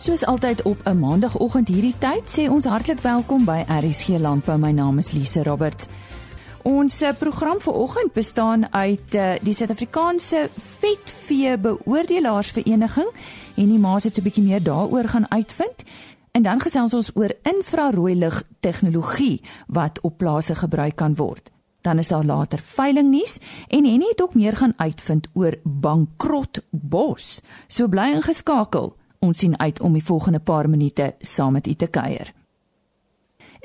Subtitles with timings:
[0.00, 4.58] Soos altyd op 'n maandagooggend hierdie tyd sê ons hartlik welkom by RSG Landbou.
[4.58, 5.86] My naam is Lise Roberts.
[6.62, 13.08] Ons eh, program vir oggend bestaan uit uh, die Suid-Afrikaanse Vetvee Beoordelaarsvereniging
[13.54, 15.82] en die maas het so 'n bietjie meer daaroor gaan uitvind.
[16.30, 21.50] En dan gesels ons oor infrarooi lig tegnologie wat op plase gebruik kan word.
[21.80, 27.40] Dan is daar later veilingnuus en Henny het ook meer gaan uitvind oor bankrot bos.
[27.66, 28.98] So bly ingeskakel.
[29.20, 32.30] Ons sien uit om die volgende paar minute saam met u te kuier.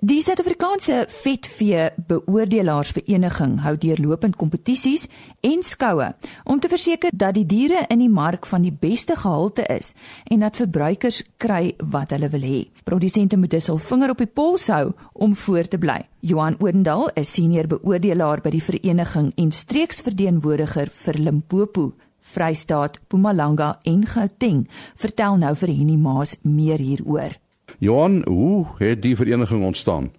[0.04, 5.05] Die Suid-Afrikaanse Vetvee Beoordelaarsvereniging hou deurlopend kompetisies
[5.40, 6.09] en skoue
[6.44, 9.94] om te verseker dat die diere in die mark van die beste gehalte is
[10.28, 12.66] en dat verbruikers kry wat hulle wil hê.
[12.84, 16.02] Produsente moet dus hul vinger op die pols hou om voor te bly.
[16.20, 21.94] Johan Odendaal is senior beoordelaar by die vereniging en streeksverteenwoordiger vir Limpopo
[22.34, 24.66] Vrystaat, Mpumalanga en Gauteng.
[24.97, 27.38] Vertel nou vir Henny Maas meer hieroor.
[27.80, 30.11] Johan, hoe het die vereniging ontstaan?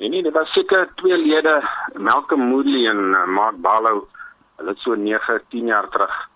[0.00, 1.60] Nee nee, dit was seker twee lede,
[1.98, 4.06] Malcolm Moodley en uh, Mark Barlow.
[4.56, 6.28] Hulle het so 9, 10 jaar terug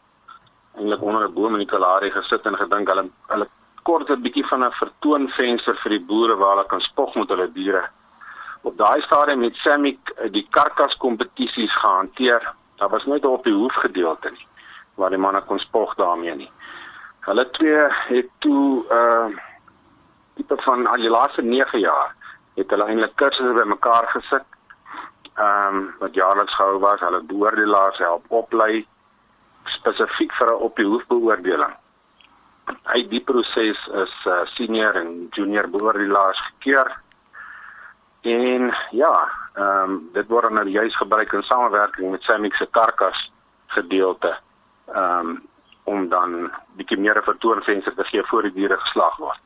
[0.75, 3.49] eintlik onder 'n boom in die Kalahari gesit en gedink hulle hulle
[3.83, 7.53] kort 'n bietjie van 'n vertoonvenster vir die boere waar hulle kan spog met hulle
[7.53, 7.85] diere.
[8.63, 12.43] Op daai stadium het Samick eh, die karkas kompetisies gehanteer
[12.77, 14.47] Daar was nooit op die hoef gedeelte nie
[14.95, 16.51] waar die manne kon spog daarmee nie.
[17.27, 19.27] Hulle twee het toe uh
[20.35, 22.15] tipe van al die laaste 9 jaar
[22.59, 24.47] het hulle eintlik kursusse bymekaar gesit.
[25.35, 28.87] Ehm um, wat jaarliks gehou was, hulle beoordelaars help oplei
[29.65, 31.75] spesifiek vir 'n op die hoef beoordeling.
[32.93, 37.04] Hy die proses is uh, senior en junior beoordelaars gekeur
[38.25, 43.33] En ja, ehm um, dit word nou juis gebruik in samewerking met Samix se karkas
[43.67, 44.37] gedeelte.
[44.87, 45.43] Ehm um,
[45.85, 49.41] om dan bietjie meer vertoonvenster te gee voor die diere geslag word.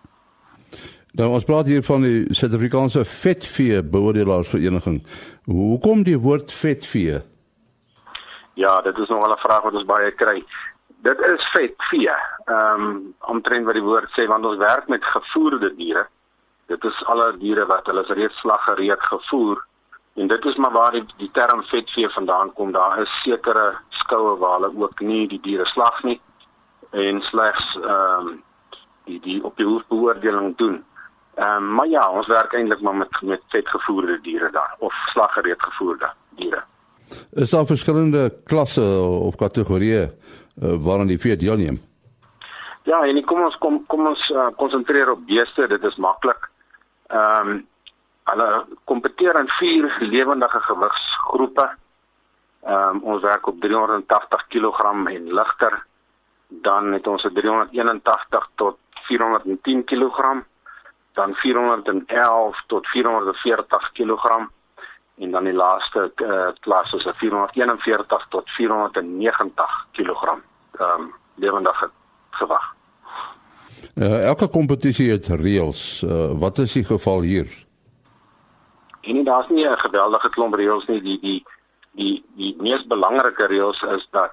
[1.13, 5.01] Nou ons praat hier van die Suid-Afrikaanse vetvee beoordelaarsvereniging.
[5.45, 7.19] Hoekom die woord vetvee?
[8.55, 10.45] Ja, dit is nog 'n vraag wat ons baie kry.
[11.03, 12.15] Dit is vetvee.
[12.45, 16.07] Ehm um, omtrent wat die woord sê want ons werk met gevoerde diere
[16.69, 19.65] dit is alle diere wat hulle is reeds slaggereed gevoer
[20.19, 23.71] en dit is maar waar die, die term vetvee vandaan kom daar is sekere
[24.03, 26.21] skoue waar hulle ook nie die diere slag nie
[26.91, 28.37] en slegs ehm um,
[29.09, 30.85] die die op die hoofbeoordeling doen.
[31.35, 35.63] Ehm um, maar ja, ons werk eintlik maar met met vetgevoerde diere daar of slaggereed
[35.63, 36.63] gevoerde diere.
[37.33, 38.85] Is daar verskillende klasse
[39.29, 41.77] of kategorieë uh, waaraan die vee deelneem?
[42.83, 46.51] Ja, en kom ons kom kom ons uh, konsentreer op beeste, dit is maklik.
[47.09, 47.67] Ehm um,
[48.29, 51.69] hulle kompeteer in vier lewendige gewigsgroepe.
[52.63, 55.85] Ehm um, ons werk op 380 kg en ligter.
[56.49, 60.45] Dan het ons 'n 381 tot 410 kg,
[61.13, 64.49] dan 411 tot 440 kg
[65.19, 70.23] en dan die laaste uh, klas is 'n 441 tot 490 kg
[70.79, 71.91] ehm um, lewendige
[72.31, 72.78] gewig.
[73.99, 76.03] Uh, elke kompetisie het reëls.
[76.07, 77.49] Uh, wat is die geval hier?
[79.03, 81.01] En nie daar's nie 'n geweldige klomp reëls nie.
[81.03, 81.45] Die die
[81.93, 84.31] die die mees belangrike reëls is dat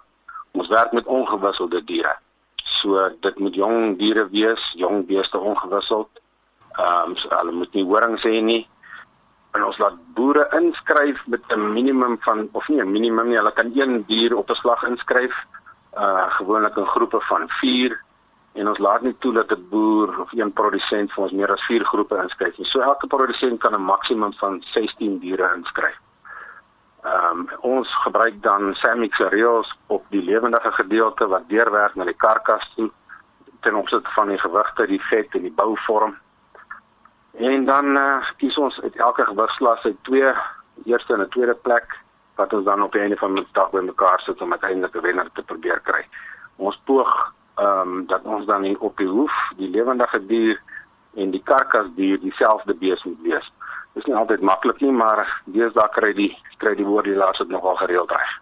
[0.52, 2.16] ons werk met ongewisselde diere.
[2.56, 6.09] So dit moet jong diere wees, jong beeste ongewisseld.
[6.78, 8.68] Ehm um, so hulle moet nie horings hê nie.
[9.52, 13.54] En ons laat boere inskryf met 'n minimum van of nie 'n minimum nie, hulle
[13.54, 15.34] kan een dier op 'n slag inskryf.
[15.98, 18.05] Uh gewoonlik in groepe van 4
[18.56, 21.66] en ons laat nie toe dat 'n boer of een produsent vir ons meer as
[21.66, 22.68] 4 groepe inskryf nie.
[22.68, 25.98] So elke produsent kan 'n maksimum van 16 diere inskryf.
[27.04, 32.18] Ehm um, ons gebruik dan Samix reels op die lewendige gedeelte wat deurwerk na die
[32.18, 32.90] karkas toe
[33.60, 36.18] ten opsigte van die gewigte, die vet en die bouvorm.
[37.38, 40.34] En dan uh, kies ons uit elke gewigsklas uit twee
[40.86, 41.98] eerste en 'n tweede plek
[42.36, 45.30] wat ons dan op die einde van die dag bymekaar sit om uiteindelik 'n wenner
[45.34, 46.08] te probeer kry.
[46.56, 50.62] Ons poog ehm um, dat ons dan hier op die hoef die lewendige dier
[51.16, 53.52] en die karkasdier dieselfde bees moet wees.
[53.94, 57.46] Dit is nie altyd maklik nie, maar deesdae kry die kry die woord die laaste
[57.48, 58.34] nogal gereeld reg.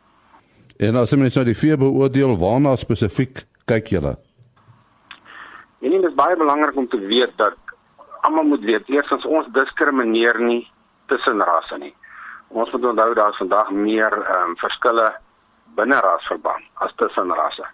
[0.81, 4.15] En as jy mens nou die vier beoordeel waarna spesifiek kyk julle?
[5.83, 7.59] En dit is baie belangrik om te weet dat
[8.25, 10.63] almal moet weet eerstens ons diskrimineer nie
[11.11, 11.93] tussen rasse nie.
[12.49, 15.07] Ons moet onthou daar is vandag meer ehm um, verskille
[15.77, 17.69] binne rasverband as tussen rasse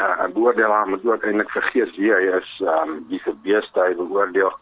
[0.00, 3.80] uh, 'n beoordelaar moet ook eintlik vergeet wie hy is, ehm um, wie se beeste
[3.80, 4.52] hy beoordeel.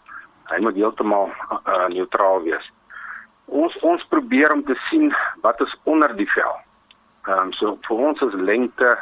[0.51, 1.31] Hy moet heeltemal
[1.67, 2.73] uh, neutraal wees.
[3.45, 6.57] Ons ons probeer om te sien wat is onder die vel.
[7.27, 8.99] Ehm um, so vir ons is lengte,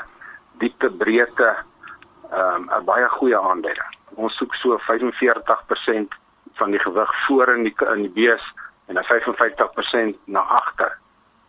[0.58, 1.56] diepte, breedte
[2.30, 3.96] ehm um, 'n baie goeie aanduiding.
[4.14, 6.14] Ons soek so 45%
[6.54, 8.44] van die gewig voor in die in die bees
[8.86, 10.98] en dan 55% na agter.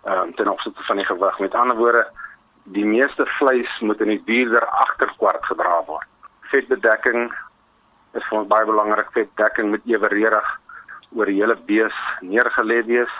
[0.04, 1.39] Ehm um, ten opsigte van die gewig.
[1.39, 2.07] Met ander woorde,
[2.76, 6.08] die meeste vleis moet in die dierder agterkwart gedra word.
[6.52, 7.32] Vetbedekking
[8.14, 9.12] is vir ons baie belangrik.
[9.16, 10.48] Vetdekking moet ewereedig
[11.16, 13.12] oor die hele bees neergelê wees.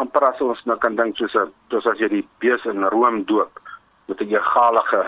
[0.00, 3.24] amper as ons nou kan dink soos 'n soos as jy die bees in room
[3.24, 3.52] doop,
[4.08, 5.02] moet 'n egalige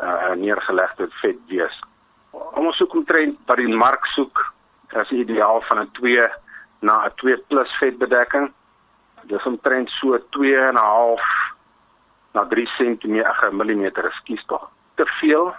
[0.00, 1.76] uh neergelegde vet wees.
[2.32, 4.38] Ons soek omtrent by die mark soek
[4.94, 6.28] as ideaal van 'n 2
[6.80, 8.52] na 'n 2 plus vetbedekking.
[9.24, 11.37] Dis omtrent so 2 en 'n half
[12.38, 14.68] na 3 cm, ag millimeter, ekskuus tog.
[14.94, 15.50] Te veel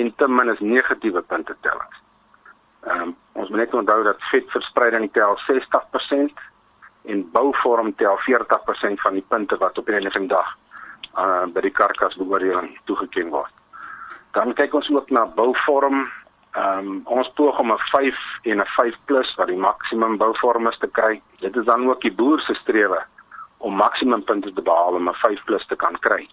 [0.00, 2.00] en te min is negatiewe punte tellings.
[2.88, 6.42] Ehm um, ons moet net onthou dat vetverspreiding tel 60%
[7.10, 10.50] en bouvorm tel 40% van die punte wat op 'n enige dag
[11.22, 13.54] uh by die karkas beoordeling toegeken word.
[14.32, 16.10] Dan kyk ons ook na bouvorm.
[16.52, 20.66] Ehm um, ons poog om 'n 5 en 'n 5 plus wat die maksimum bouvorm
[20.66, 21.22] is te kry.
[21.38, 23.06] Dit is dan ook die boer se strewe
[23.58, 26.28] om maksimum punte te behaal om 'n 5 plus te kan kry.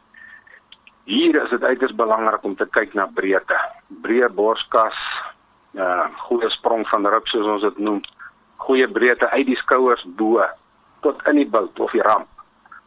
[1.03, 3.59] Hier is dit uiters belangrik om te kyk na breedte.
[4.01, 4.97] Breë borskas,
[5.73, 8.01] uh goeie sprong van rib soos ons dit noem,
[8.57, 10.45] goeie breedte uit die skouers bo
[11.01, 12.27] tot in die bult of die ramp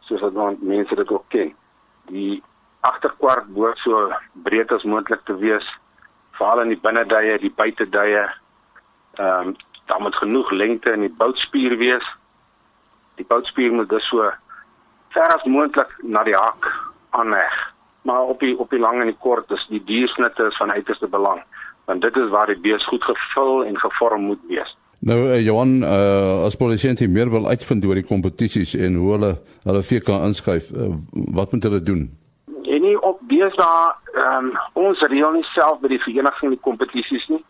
[0.07, 1.55] soos wat mense dit ook ken.
[2.11, 2.43] Die
[2.85, 4.11] agterkwart behoort so
[4.45, 5.65] breed as moontlik te wees,
[6.37, 8.25] veral in die binneduie, die buiteduie.
[9.15, 9.55] Ehm um,
[9.85, 12.05] daar moet genoeg lengte in die boutspier wees.
[13.15, 14.31] Die boutspier moet dus so
[15.15, 16.71] ver as moontlik na die hak
[17.09, 17.73] aanheg.
[18.01, 21.43] Maar op die op die lang en die kort is die diersnitte van uiterste belang
[21.85, 24.77] want dit is waar die bees goed gevul en gevorm moet wees.
[24.99, 29.31] Nou uh, Johan, uh, as politisie meer wil uitvind oor die kompetisies en hoe hulle
[29.67, 30.93] hulle VK inskryf, uh,
[31.37, 32.07] wat moet hulle doen?
[32.63, 37.27] En nie op bees daar um, ons reël nie self by die vereniging die kompetisies
[37.33, 37.43] nie.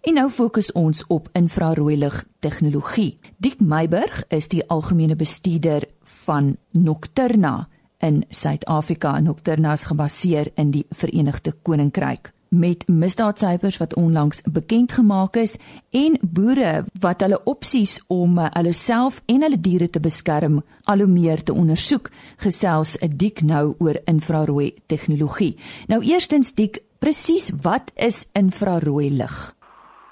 [0.00, 3.18] En nou fokus ons op infrarooi lig tegnologie.
[3.36, 7.68] Dick Meiburg is die algemene bestuurder van Nocturna
[7.98, 9.20] in Suid-Afrika.
[9.20, 15.58] Nocturna is gebaseer in die Verenigde Koninkryk met misdaadsyfers wat onlangs bekend gemaak is
[15.90, 21.02] en boere wat hulle opsies om uh, hulle self en hulle diere te beskerm al
[21.04, 22.10] hoe meer te ondersoek
[22.44, 25.56] gesels dik nou oor infrarooi tegnologie.
[25.88, 29.36] Nou eerstens dik presies wat is infrarooi lig?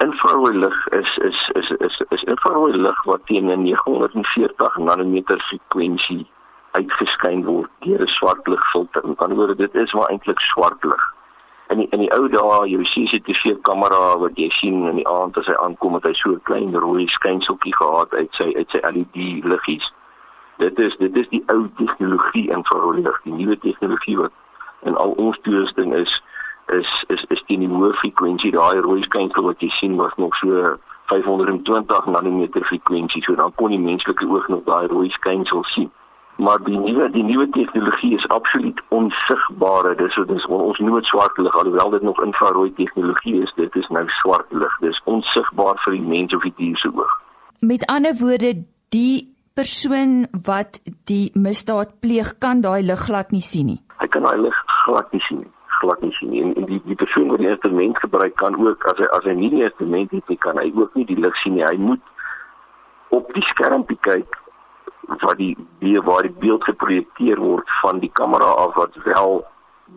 [0.05, 6.27] Infrarooi lig is is is is is infrarooi lig wat teen 'n 940 nanometer frekwensie
[6.73, 9.07] uitgeskyn word deur 'n swart ligfilter.
[9.07, 11.14] Met ander woorde, dit is maar eintlik swart lig
[11.69, 15.39] in die, in die ou dae jou CCTV kamera wat jy sien in die aand
[15.41, 18.81] as hy aankom het hy so 'n klein rooi skynseltjie gehad uit sy uit sy
[18.85, 19.87] LED liggies.
[20.59, 24.33] Dit is dit is die ou tegnologie in verhouding die nuwe tegnologie wat
[24.83, 26.23] in al ons toerusting is
[26.69, 28.53] is is is die nuwe frekwensie.
[28.53, 33.23] Daai rooi skynsel wat jy sien was nog so 520 nanometer frekwensie.
[33.23, 35.91] So dan kon die menslike oog nog daai rooi skynsel sien
[36.37, 39.97] maar die nuwe die nuwe tegnologie is absoluut onsigbaar.
[39.97, 43.53] Dis wat ons ons noem dit swart lig alhoewel dit nog infrarooi tegnologie is.
[43.57, 44.79] Dit is nou swart lig.
[44.81, 47.19] Dis onsigbaar vir die mens of die dier se oog.
[47.61, 48.55] Met ander woorde,
[48.89, 53.81] die persoon wat die misdaad pleeg kan daai lig glad nie sien nie.
[54.03, 55.53] Hy kan daai lig glad nie sien nie
[55.85, 59.01] glad nie sien en, en die die persoon wat die instrument gebruik kan ook as
[59.03, 61.57] hy as hy nie die instrument het nie kan hy ook nie die lig sien
[61.59, 64.39] nie hy moet op die skermpie kyk
[65.09, 69.45] wat die die waar die beeld geprojekteer word van die kamera af wat wel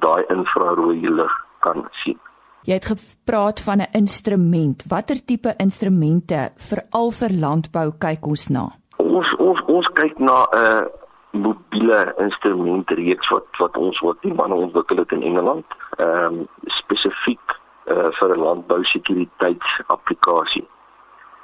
[0.03, 2.19] daai infrarooi lig kan sien.
[2.67, 4.83] Jy het gepraat van 'n instrument.
[4.87, 8.65] Watter tipe instrumente veral vir landbou kyk ons na?
[8.97, 10.87] Ons ons ons kyk na 'n
[11.31, 15.65] mobiele instrument reeks wat wat ons wat die manne ontwikkel het in Engeland,
[15.97, 20.67] ehm um, spesifiek uh, vir 'n landbou sekuriteitsapplikasie.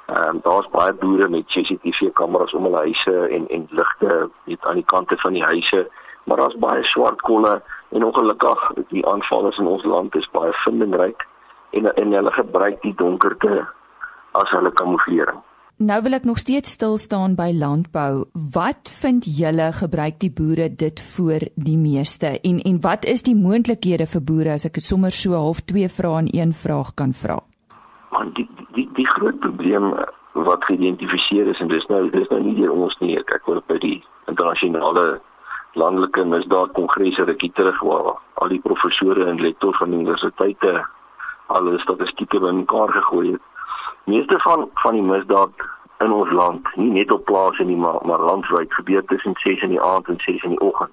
[0.06, 4.64] Ehm um, daar's baie boere met CCTV kameras om hulle huise en en ligte net
[4.64, 5.88] aan die kante van die huise,
[6.24, 11.26] maar daar's baie swart kolle en ongelukkig die aanvallers in ons land is baie vindingryk
[11.70, 13.66] en en hulle gebruik die donkerte
[14.32, 15.40] as hulle kamouflering.
[15.76, 18.26] Nou wil ek nog steeds stil staan by landbou.
[18.54, 23.34] Wat vind julle gebruik die boere dit voor die meeste en en wat is die
[23.34, 27.12] moontlikhede vir boere as ek dit sommer so half twee vrae in een vraag kan
[27.12, 27.40] vra?
[28.12, 28.63] Man die die die
[29.24, 29.94] groot probleem
[30.32, 33.16] wat geïdentifiseer is en dis nou dis nou nie deur ons nie.
[33.18, 35.20] Ek hoor by die internasionale
[35.80, 40.74] landelike misdaad kongresse rukkie terug waar al die professore en lektore van universiteite
[41.46, 43.46] al hulle statistieke bymekaar gegooi het.
[44.04, 45.68] Meeste van van die misdaad
[46.04, 49.72] in ons land, nie net op plase nie, maar maar landwyd gebeur tussen 6 in
[49.76, 50.92] die aand en 6 in die oggend.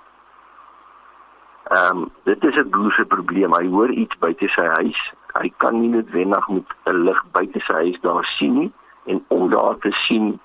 [1.72, 3.54] Ehm um, dit is 'n se probleem.
[3.54, 5.02] Hy hoor iets buite sy huis.
[5.34, 8.72] Hy kan nie noodwendig met 'n lig buite sy huis daar sien nie
[9.06, 10.40] en om daar te sien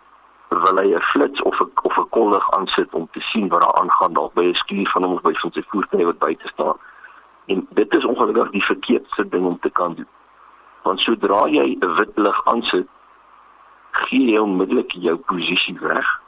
[0.48, 3.74] wil hy 'n flits of 'n of 'n kollig aansit om te sien wat daar
[3.82, 6.76] aangaan dalk by 'n skuur van hom of by van sy voertuig wat buite staan.
[7.46, 10.08] En dit is ongelukkig die verkeerdste ding om te kan doen.
[10.82, 12.88] Want sodra jy 'n wit lig aansit,
[13.90, 16.20] gee jy onmiddellik jou posisie weg.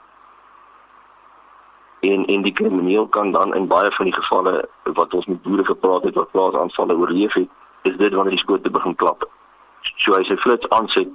[2.01, 5.65] En en die krimineel kan dan in baie van die gevalle wat ons met boere
[5.65, 7.49] gepraat het wat plaasaanvalle oorleef het,
[7.83, 9.25] is dit wanneer die skoot te begin klap.
[10.05, 11.09] So hy sy flits aansit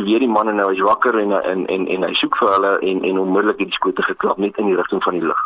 [0.00, 3.02] weer die manne nou is wakker en en en en hy soek vir hulle en
[3.04, 5.42] en onmiddellik het die skote geklap net in die rigting van die lug.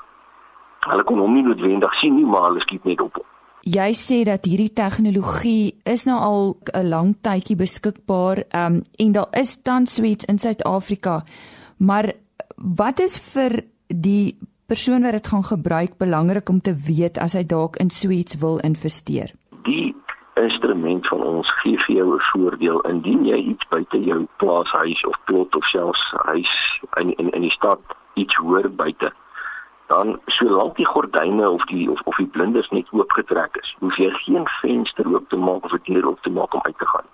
[0.86, 3.18] Hulle kon hom nie noodwendig sien nie, maar hulle skiet net op.
[3.66, 9.30] Jy sê dat hierdie tegnologie is nou al 'n lang tydjie beskikbaar um, en daar
[9.32, 11.24] is tans suits in Suid-Afrika.
[11.78, 12.12] Maar
[12.56, 17.42] wat is vir die persoon wat dit gaan gebruik belangrik om te weet as hy
[17.42, 19.34] dalk in suits wil investeer?
[19.66, 19.94] Die
[20.34, 25.16] instrument van ons gee vir jou 'n voordeel indien jy iets buite jou plaashuis of
[25.24, 27.80] plot of selfs huis in in in die stad
[28.14, 29.12] iets hoor buite
[29.86, 34.10] dan solank die gordyne of die of of die blinders net oopgetrek is hoef jy
[34.10, 37.08] geen venster oop te maak of 'n deur oop te maak om uit te gaan.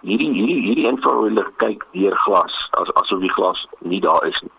[0.00, 4.52] Hierdie hierdie hierdie infrarooi kyk deur glas as asof die glas nie daar is nie.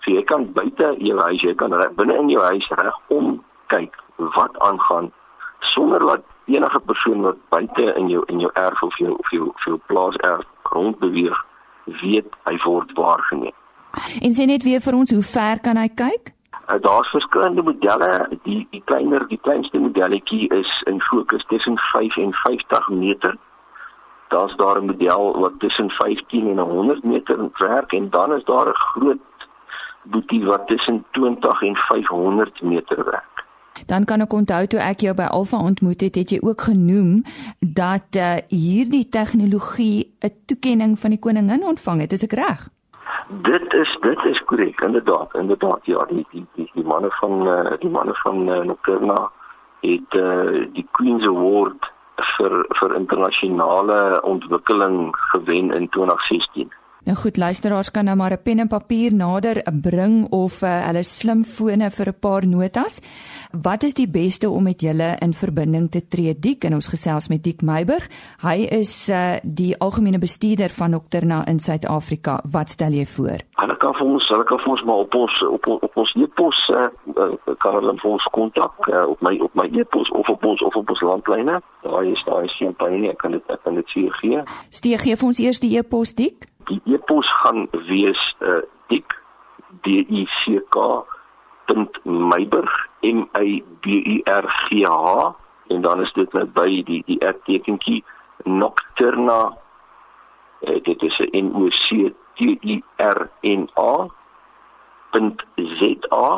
[0.00, 3.96] So jy kan buite jou huis jy kan binne in jou huis reg om kyk
[4.16, 5.12] wat aangaan
[5.74, 9.48] sonder dat enige persoon wat buite in jou in jou erf of jou of jou
[9.48, 11.44] of jou plaas erf rond beweeg
[12.00, 13.56] weet hy word waargeneem.
[14.22, 16.32] En sê net weer vir ons hoe ver kan hy kyk?
[16.64, 18.10] Uh, Daar's verskillende modelle.
[18.48, 23.36] Die die kleiner, die kleinste modelletjie is in fokus tussen 5 en 50 meter.
[24.32, 28.68] Daar's daar 'n model wat tussen 15 en 100 meter werk en dan is daar
[28.68, 29.22] 'n groot
[30.02, 33.33] boetie wat tussen 20 en 500 meter werk.
[33.86, 37.22] Dan kan ek onthou toe ek jou by Alfa ontmoet het, het jy ook genoem
[37.60, 42.68] dat uh, hierdie tegnologie 'n toekenning van die koningin ontvang het, is ek reg?
[43.28, 45.80] Dit is dit is korrek, inderdaad, inderdaad.
[45.86, 49.30] Ja, die die die, die manne van uh, die manne van uh, Nocturna
[49.80, 51.92] het uh, die Queen's Award
[52.36, 56.70] vir vir internasionale ontwikkeling gewen in 2016.
[57.04, 61.02] Nou goed, luisteraars kan nou maar 'n pen en papier nader bring of uh, hulle
[61.02, 63.00] slimfone vir 'n paar notas.
[63.62, 66.38] Wat is die beste om met julle in verbinding te tree?
[66.38, 68.08] Dik en ons gesels met Dik Meiburg.
[68.40, 72.40] Hy is uh, die algemene bestuurder van Nocturna in Suid-Afrika.
[72.50, 73.38] Wat stel jy voor?
[73.52, 76.68] Hulle kan vir ons, hulle kan vir ons maar op ons op op ons e-pos
[76.68, 76.88] uh,
[77.58, 80.74] kan hulle vir ons kontak uh, op my op my e-pos of op ons of
[80.74, 81.60] op ons landlyne.
[81.82, 83.10] Daar is daar is geen pyn nie.
[83.10, 84.42] Ek kan dit ek kan dit hier gee.
[84.70, 89.08] Steeg gee vir ons eers die e-pos Dik die e-pos gaan wees uh, dik
[89.82, 90.76] d i c k
[93.02, 95.34] m e b u r g h
[95.72, 98.04] en dan is dit net by die die ertekentjie
[98.44, 103.92] nocturna uh, dit is 'n o c t i r n a
[105.78, 105.80] z
[106.10, 106.28] a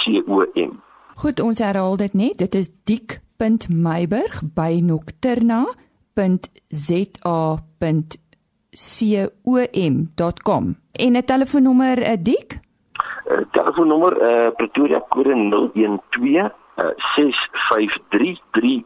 [0.00, 0.72] c o m.
[1.18, 2.38] Goed ons herhaal dit net.
[2.38, 5.64] Dit is dik.meiburg by nocturna
[8.78, 12.52] www.za.com en 'n telefoonnommer uh, dik?
[12.54, 12.60] 'n
[13.32, 16.84] uh, Telefoonnommer uh, Pretoria kode 012 uh,
[17.14, 18.84] 653 3008.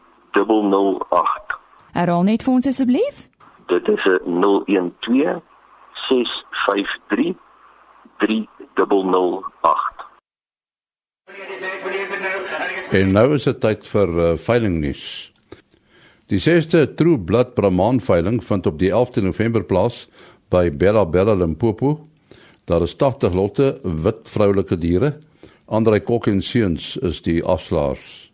[1.91, 3.29] Herhaal net vir ons asseblief.
[3.67, 5.41] Dit is 012
[6.07, 7.35] 653
[8.17, 9.93] 3008.
[12.91, 15.32] En nou is dit tyd vir uh, veilingnuus.
[16.33, 20.07] Die 6ste True Blood Brahman veiling vind op die 11de November plaas
[20.49, 22.07] by Bella Bella Limpopo.
[22.65, 25.11] Daar is 80 lotte wit vroulike diere.
[25.69, 28.31] Andre Kok en Seuns is die afslaers.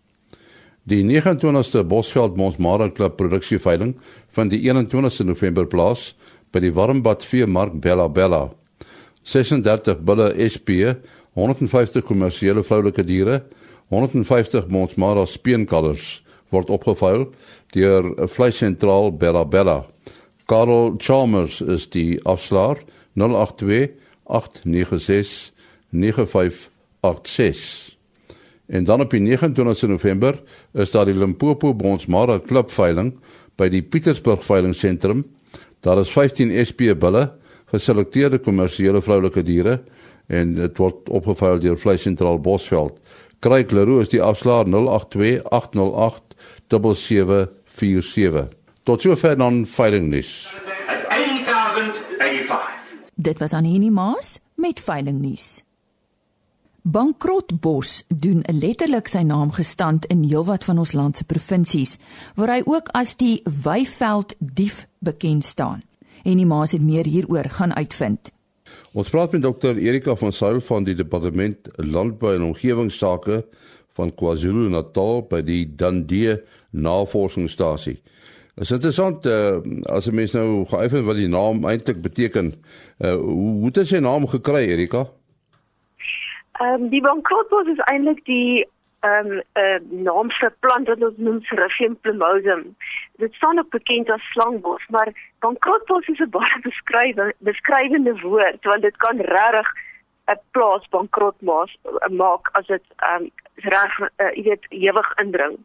[0.87, 3.97] Die 29ste Bosveld Monsmara Klub produksie veiling
[4.37, 6.13] vind die 21ste November plaas
[6.55, 8.45] by die Warmbad Veemark Bella Bella.
[9.27, 10.95] 36 bulle SP,
[11.35, 13.41] 150 kommersiële vroulike diere,
[13.91, 17.29] 150 Monsmara speenkalvers word opgevuil
[17.75, 19.85] deur vleissentraal Bella Bella.
[20.49, 22.81] Karel Chalmers is die afslaer
[23.13, 23.93] 082
[24.25, 25.51] 896
[25.89, 27.99] 9586.
[28.69, 30.41] En dan op die 29 November
[30.73, 33.15] is daar die Limpopo Bonsmara klub veiling
[33.57, 35.23] by die Pietersburg veilingsentrum.
[35.81, 37.31] Daar is 15 SP bulle,
[37.69, 39.79] geselekteerde kommersiële vroulike diere
[40.27, 42.99] en dit word opgevuil deur Vleissentraal Bosveld.
[43.41, 46.28] Kryk Leroux is die afslaer 082 808
[46.69, 48.47] 7747.
[48.83, 50.49] Tot sover dan veilingnuus.
[53.15, 55.63] Dit was aan Henny Maas met veilingnuus.
[56.81, 61.97] Bankrotbos doen letterlik sy naam gestand in heelwat van ons land se provinsies
[62.39, 65.83] waar hy ook as die Weiveld dief bekend staan.
[66.23, 68.31] En die maas het meer hieroor gaan uitvind.
[68.93, 73.43] Ons praat met dokter Erika van Sail van die departement landbou en omgewingsake
[73.99, 76.39] van KwaZulu-Natal by die Dundee
[76.71, 77.99] Navorsingsstasie.
[78.59, 82.51] Is interessant uh, as 'n mens nou geëifen wat die naam eintlik beteken.
[82.99, 85.05] Uh, hoe hoe het sy naam gekry Erika?
[86.59, 88.67] Ehm um, die bankrotbos is eintlik die
[88.99, 92.75] ehm um, uh, naam vir plant wat ons noem Seraphium plumosum.
[93.23, 98.81] Dit staan ook bekend as slangbos, maar bankrotbos is 'n baie beskrywe beskrywende woord want
[98.81, 99.69] dit kan regtig
[100.29, 101.69] 'n plaas bankrot maak,
[102.09, 105.57] maak as dit um, reg uh, jy weet ewig indring.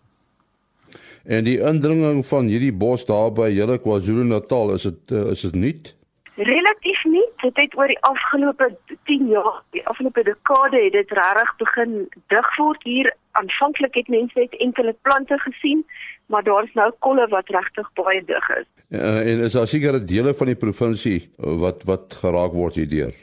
[1.25, 5.55] En die indringing van hierdie bos daar by julle KwaZulu-Natal, is dit uh, is dit
[5.55, 5.95] nuut?
[6.35, 7.25] Relatief nie.
[7.43, 8.67] Dit het oor die afgelope
[9.07, 11.93] 10 jaar, die afgelope dekade het dit regtig begin
[12.33, 13.13] dig word hier.
[13.39, 15.85] Aanvanklik het mense net enkele plante gesien,
[16.27, 18.67] maar daar's nou kolle wat regtig baie dig is.
[18.91, 23.15] Uh, en is daar sekere dele van die provinsie wat wat geraak word hierdeur?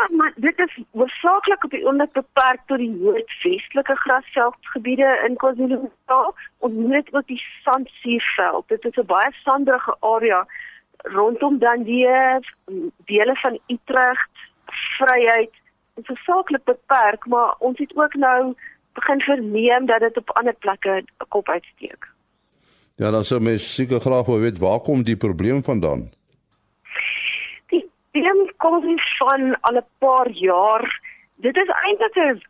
[0.00, 6.34] Ja, maar dit is hoofsaaklik op die oomblik beperk tot die noordwestelike grasveldgebiede in KwaZulu-Natal.
[6.58, 8.68] Ons het ook die sandsuurveld.
[8.68, 10.46] Dit is 'n baie sanderige area
[10.96, 12.06] rondom dan die
[13.04, 14.34] dele van Utrecht,
[14.96, 15.52] Vryheid,
[15.94, 18.54] is versaaklik beperk, maar ons het ook nou
[18.92, 22.08] begin verneem dat dit op ander plekke kop uitsteek.
[22.94, 26.10] Ja, dan sou mens seker graag wil weet waar kom die probleem vandaan?
[28.10, 31.00] Probleem kom van al 'n paar jaar.
[31.34, 32.40] Dit is eintlik 'n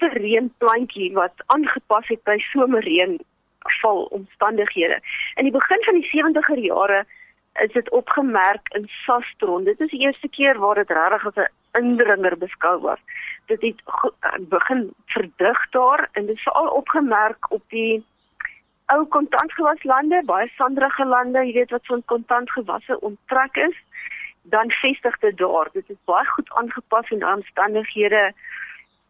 [0.00, 3.18] 'n reënplantjie wat aangepas het by somerreën
[3.80, 5.00] val omstandighede.
[5.34, 7.04] In die begin van die 70er jare
[7.52, 9.64] is dit opgemerk in Sastron.
[9.64, 13.00] Dit is die eerste keer waar dit regtig as 'n indringer beskou word.
[13.46, 13.82] Dit het
[14.48, 18.04] begin verdig daar en dit is veral opgemerk op die
[18.86, 23.76] ou kontantgewaslande, baie sanderige lande, jy weet wat van kontantgewasse onttrek is,
[24.50, 25.68] dan vestig dit daar.
[25.72, 28.32] Dit is baie goed aangepas aan omstandighede.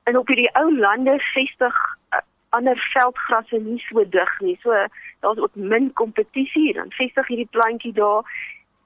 [0.03, 1.77] En op hierdie ou lande vestig
[2.11, 4.59] uh, ander veldgrasse nie so dig nie.
[4.63, 4.73] So
[5.21, 8.25] daar's ook min kompetisie dan vestig hierdie plantjie daar.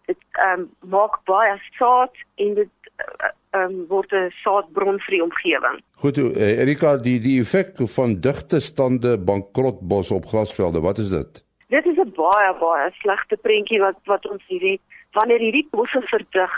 [0.06, 5.14] Dit ehm um, maak baie saad en dit eh, ehm um, word 'n saadbron vir
[5.16, 5.78] die omgewing.
[6.02, 11.44] Goed, uh, Erika, die die effek van digte stande bankrotbos op grasvelde, wat is dit?
[11.72, 14.80] Dit is 'n baie baie slegte prentjie wat wat ons hierdie
[15.16, 16.52] wanneer hierdie bosse verdig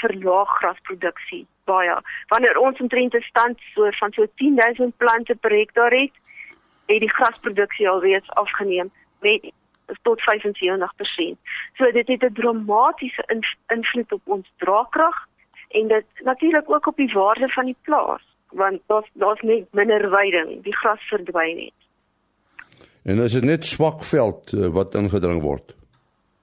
[0.00, 1.96] verlaag grasproduksie baie.
[2.28, 6.14] Wanneer ons omtrent 'n stand so van so 10000 plante per hektaar het,
[6.86, 9.50] het die grasproduksie alreeds afgeneem met
[10.02, 11.38] tot 75%.
[11.76, 13.24] So dit het 'n dramatiese
[13.66, 15.26] invloed op ons draagkrag
[15.68, 20.10] en dit natuurlik ook op die waarde van die plaas want daar's daar's net minder
[20.10, 21.87] weiding, die gras verdwyn net.
[23.02, 25.76] En is dit net swak veld eh, wat ingedring word?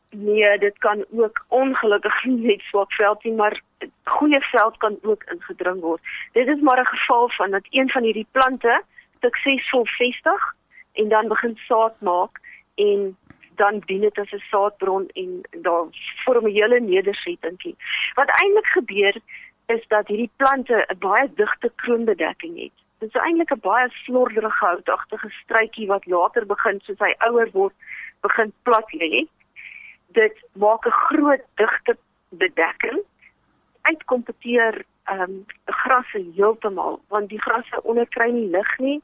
[0.10, 3.62] Nee, dit kan ook ongelukkig net swak veld nie, maar
[4.04, 6.02] goeie veld kan ook ingedring word.
[6.32, 8.84] Dit is maar 'n geval van dat een van hierdie plante
[9.22, 10.56] suksesvol vestig
[10.94, 12.40] en dan begin saad maak
[12.76, 13.18] en
[13.56, 15.86] dan dien dit as 'n saadbron en daar
[16.26, 17.76] vorm 'n hele nedersettingie.
[18.14, 19.16] Wat eintlik gebeur
[19.66, 22.85] is dat hierdie plante 'n baie digte kroonbedekking het.
[23.00, 27.76] Dit is eintlik 'n baie slorderige houtagtige struitjie wat later begin soos hy ouer word
[28.22, 29.28] begin plat lê.
[30.08, 31.98] Dit maak 'n groot digte
[32.30, 33.00] bedekking
[33.82, 39.02] uitkompeteer ehm um, grasse heeltemal want die grasse onderkry nie lig nie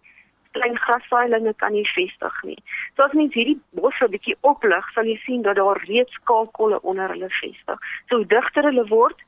[0.52, 2.58] klein grassaailinge kan nie vestig nie.
[2.96, 7.14] So as mens hierdie bosse bietjie oplig, sal jy sien dat daar reeds kaalkolle onder
[7.14, 7.92] hulle vestig.
[8.10, 9.22] So hoe digter hulle word,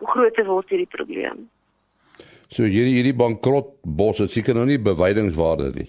[0.00, 1.48] hoe groter word hierdie probleem.
[2.50, 5.88] So hierdie hierdie bankrot bosse seker nou nie beweidingswaarde nie.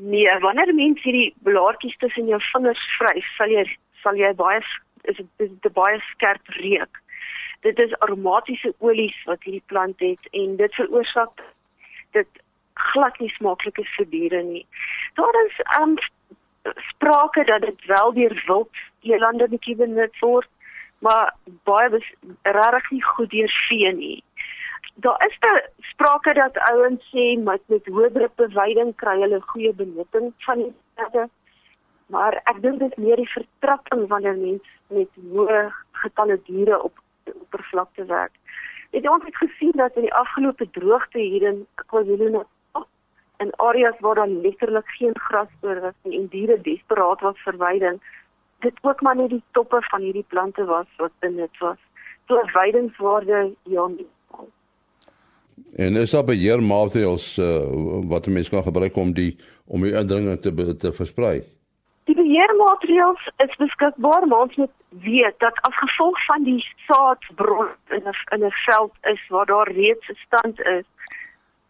[0.00, 3.66] Nee, wanneer mens hierdie blaartjies tussen jou vingers vryf, sal jy
[4.02, 4.62] sal jy baie
[5.04, 7.00] is dit 'n baie skerp reuk
[7.60, 11.42] dit is aromatiese olies wat hierdie plant het en dit veroorsaak
[12.16, 12.40] dit
[12.92, 14.64] glad nie smaaklik is vir diere nie.
[15.20, 15.98] Daar is um
[16.90, 20.48] sprake dat dit wel deur wild elande bietjie benut word,
[20.98, 21.34] maar
[21.68, 22.00] baie
[22.42, 24.18] regtig nie goed deur vee nie.
[24.94, 29.72] Daar is daar sprake dat ouens sê met met hoë druk bewyding kry hulle goeie
[29.74, 31.28] benutting van die stede.
[32.06, 35.62] Maar ek dink dit is meer die vertrapping wanneer mens met hoë
[36.02, 36.98] getalle diere op
[37.30, 38.32] oppervlakte werk.
[38.90, 42.86] Het ons het gesien dat in die afgelope droogte hier in KwaZulu-Natal
[43.40, 48.00] in areas waar daar letterlik geen gras oor was en diere desperaat was vir veiding,
[48.58, 51.78] dit ook maar net die toppe van hierdie plante was wat benut was.
[52.26, 54.08] So veidingswaarde ja nie.
[55.76, 57.46] En is daar beheermaatreëls uh,
[58.08, 61.42] wat mense kan gebruik om die om die indringing te te versprei?
[62.04, 68.02] Die beheermaatreëls is beskikbaar, maar ons moet weet dat as gevolg van die saadbron in
[68.02, 70.86] 'n in 'n veld is waar daar reeds 'n stand is,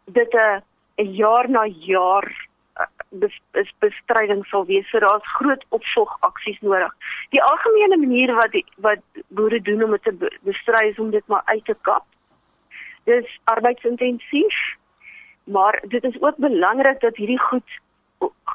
[0.05, 0.63] dit 'n
[0.97, 4.89] 'n jaar na jaar eh, bes, bes, bestryding sal wees.
[4.91, 6.95] So daar's groot opvolgaksies nodig.
[7.31, 11.27] Die algemene manier wat die, wat boere doen om dit te bestry is om dit
[11.27, 12.05] maar uit te kap.
[13.11, 14.57] Dis arbeidsintensief,
[15.45, 17.79] maar dit is ook belangrik dat hierdie goed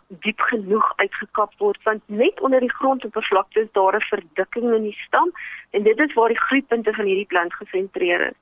[0.07, 4.99] diep genoeg uitgekap word want net onder die grondoppervlakte is daar 'n verdikking in die
[5.05, 5.31] stam
[5.69, 8.37] en dit is waar die groeipunte van hierdie plant gesentreer is.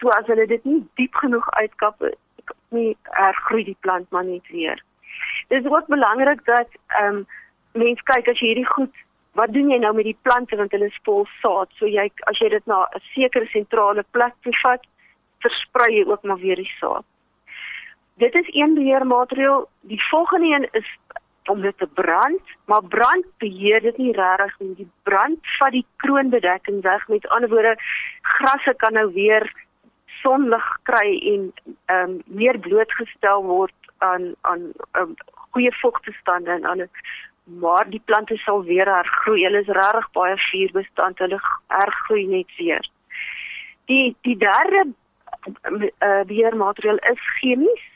[0.00, 1.96] So as hulle dit nie diep genoeg uitkap
[2.68, 4.82] nie, hergroei die plant maar net weer.
[5.48, 7.26] Dit is ook belangrik dat ehm um,
[7.72, 10.86] mens kyk as jy hierdie goed Wat doen jy nou met die plante want hulle
[10.86, 11.70] is vol saad?
[11.78, 14.84] So jy as jy dit na 'n sekere sentrale plek toe vat,
[15.44, 17.04] versprei jy ook maar weer die saad
[18.14, 19.68] dit is een beheermaatreël.
[19.80, 20.98] Die volgende een is
[21.44, 24.74] om dit te brand, maar brand beheer dit nie regtig nie.
[24.74, 27.08] Die brand vat die kroonbedekking weg.
[27.08, 27.76] Met ander woorde,
[28.22, 29.52] grasse kan nou weer
[30.22, 31.52] sonlig kry en
[31.84, 35.14] ehm um, meer blootgestel word aan aan um,
[35.50, 36.88] goeie vogtestande en aan
[37.44, 39.44] maar die plante sal weer hergroei.
[39.44, 41.18] Hulle is regtig baie vuurbestand.
[41.18, 42.88] Hulle hergroei net weer.
[43.84, 44.86] Die die derde
[45.44, 47.92] uh, beheermaatreël is chemies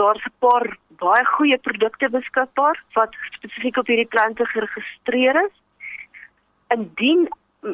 [0.00, 5.54] daar's 'n paar baie goeie produkte beskikbaar wat spesifiek op hierdie plante geregistreer is.
[6.76, 7.28] Indien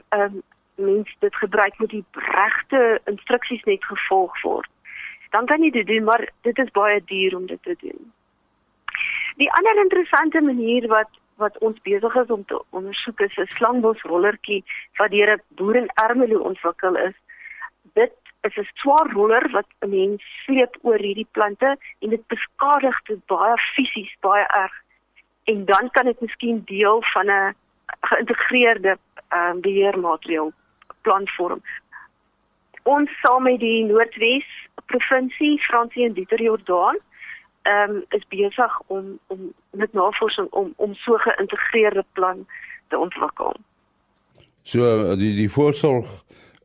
[0.09, 0.43] um,
[0.75, 4.71] mens dit gebruik met die regte instruksies net gevolg word,
[5.31, 8.13] dan kan jy dit doen, maar dit is baie duur om dit te doen.
[9.37, 14.65] Die ander interessante manier wat wat ons besig is om te ondersoek is 'n slangbosrollertjie
[14.97, 17.17] wat deur 'n boer in Ermelo ontwikkel is.
[18.47, 23.27] Is 'n swaar roller wat 'n mens sleep oor hierdie plante en dit beskadig dit
[23.27, 24.75] baie fisies baie erg.
[25.45, 27.55] En dan kan dit miskien deel van 'n
[28.01, 30.53] geïntegreerde ehm um, beheermaatreël
[31.01, 31.63] plan vorm.
[32.83, 34.49] Ons saam met die Noordwes
[34.87, 36.99] provinsie, Fransie en Dieter Jordaan
[37.63, 42.47] ehm um, is besig om om met navorsing om om so 'n geïntegreerde plan
[42.89, 43.57] te ontwikkel.
[44.63, 46.07] So die die voorsorg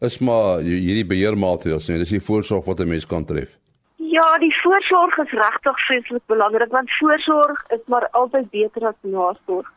[0.01, 1.99] is maar hierdie beheermaatreëls nie.
[2.01, 3.57] Dis die voorsorg wat 'n mens kan tref.
[3.95, 9.67] Ja, die voorsorg is regtig vreeslik belangrik want voorsorg is maar altyd beter as nasorg.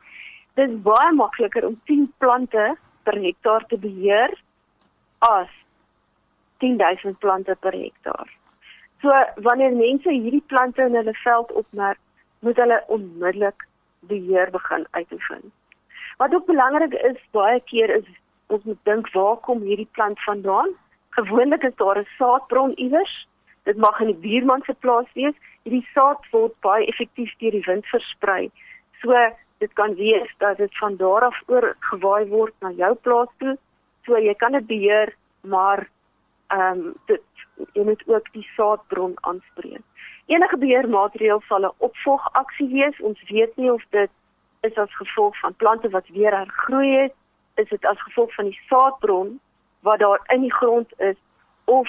[0.55, 4.31] Dit is baie makliker om 10 plante per hektaar te beheer
[5.19, 5.49] as
[6.59, 8.29] 10000 plante per hektaar.
[9.03, 11.99] So wanneer mense hierdie plante in hulle veld opmerk,
[12.41, 13.67] moet hulle onmiddellik
[14.01, 15.53] beheer begin uitoefen.
[16.17, 18.09] Wat ook belangrik is, baie keer is
[18.47, 20.75] ons moet dink waar kom hierdie plant vandaan?
[21.17, 23.27] Gewoonlik is daar 'n saadbron iewers.
[23.63, 25.35] Dit mag in die buurman se plaas wees.
[25.63, 28.51] Hierdie saad word baie effektief deur die wind versprei.
[29.01, 29.15] So
[29.59, 33.57] dit kan wees dat dit van daar af oorgewaai word na jou plaas toe.
[34.05, 35.89] So jy kan dit beheer, maar
[36.49, 37.23] ehm um, dit
[37.73, 39.83] jy moet ook die saadbron aanspreek.
[40.27, 43.01] Enige beheermaatreël sal 'n opvolgaksie wees.
[43.01, 44.11] Ons weet nie of dit
[44.61, 47.15] is as gevolg van plante wat weer hergroei het
[47.55, 49.41] is dit as gevolg van die saadbron
[49.81, 51.17] wat daar in die grond is
[51.65, 51.89] of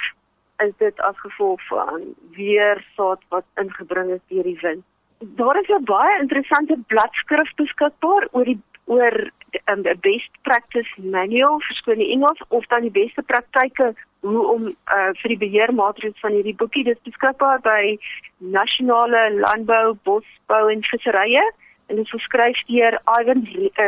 [0.58, 2.02] is dit as gevolg van
[2.32, 4.84] weer saad wat ingebring is deur die wind.
[5.20, 9.32] Daar is 'n baie interessante bladskrif beskikbaar oor die oor
[9.68, 14.48] um, the best practice manual vir skoon die Engels of dan die beste praktyke hoe
[14.48, 17.98] om uh, vir die beheermaatreëls van hierdie boekie dis beskikbaar by
[18.38, 21.46] Nasionale Landbou, Bosbou en Visserye
[21.88, 23.48] en dit is geskryf deur Ivan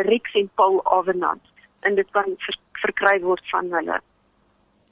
[0.09, 1.41] Rix en Paul Avenant
[1.85, 3.99] en dit kan ver, verkry word van hulle.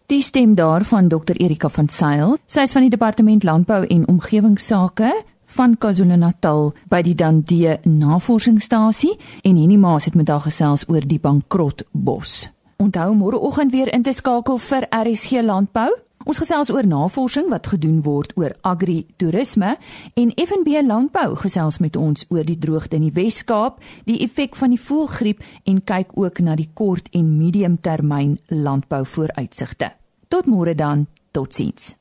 [0.06, 5.10] Die stem daarvan Dr Erika van Sail, sy is van die departement landbou en omgewingsake
[5.56, 11.20] van KwaZulu-Natal by die Dandie Navorsingsstasie en Henny Maas het met haar gesels oor die
[11.22, 12.46] bankrot bos.
[12.78, 15.90] Onthou môreoggend weer in te skakel vir RSG landbou.
[16.26, 19.76] Ons gesels oor navorsing wat gedoen word oor agri-toerisme
[20.18, 23.78] en FNB Landbou gesels met ons oor die droogte in die Wes-Kaap,
[24.10, 29.92] die effek van die voëlgriep en kyk ook na die kort en mediumtermyn landbouvooruitsigte.
[30.28, 31.94] Tot môre dan, totsiens.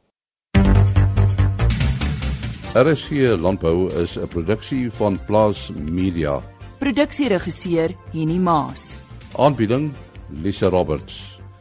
[2.75, 6.43] RSG Landbou is 'n produksie van Plaas Media.
[6.79, 8.97] Produksieregisseur Henny Maas
[9.37, 9.93] Aanbieding
[10.31, 11.34] Lisa Roberts.